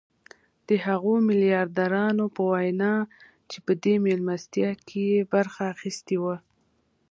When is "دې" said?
3.83-3.95